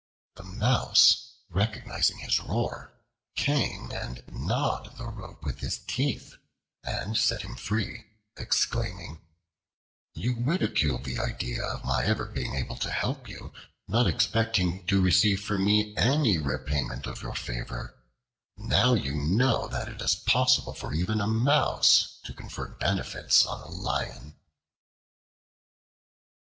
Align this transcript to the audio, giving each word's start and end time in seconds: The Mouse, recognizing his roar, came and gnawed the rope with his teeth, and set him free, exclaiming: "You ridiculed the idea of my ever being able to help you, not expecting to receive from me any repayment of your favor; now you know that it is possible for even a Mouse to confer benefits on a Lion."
The 0.33 0.43
Mouse, 0.43 1.31
recognizing 1.51 2.17
his 2.17 2.39
roar, 2.39 2.91
came 3.35 3.91
and 3.91 4.23
gnawed 4.27 4.97
the 4.97 5.05
rope 5.05 5.43
with 5.43 5.59
his 5.59 5.77
teeth, 5.77 6.37
and 6.83 7.15
set 7.15 7.43
him 7.43 7.55
free, 7.55 8.07
exclaiming: 8.35 9.21
"You 10.15 10.43
ridiculed 10.43 11.03
the 11.03 11.19
idea 11.19 11.63
of 11.63 11.85
my 11.85 12.03
ever 12.03 12.25
being 12.25 12.55
able 12.55 12.77
to 12.77 12.89
help 12.89 13.29
you, 13.29 13.53
not 13.87 14.07
expecting 14.07 14.87
to 14.87 14.99
receive 15.03 15.41
from 15.43 15.65
me 15.65 15.95
any 15.95 16.39
repayment 16.39 17.05
of 17.05 17.21
your 17.21 17.35
favor; 17.35 17.93
now 18.57 18.95
you 18.95 19.13
know 19.13 19.67
that 19.67 19.87
it 19.87 20.01
is 20.01 20.15
possible 20.15 20.73
for 20.73 20.95
even 20.95 21.21
a 21.21 21.27
Mouse 21.27 22.17
to 22.23 22.33
confer 22.33 22.69
benefits 22.69 23.45
on 23.45 23.61
a 23.61 23.69
Lion." 23.69 24.35